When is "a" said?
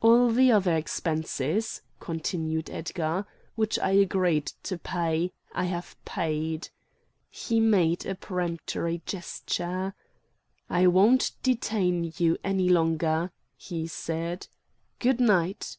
8.06-8.14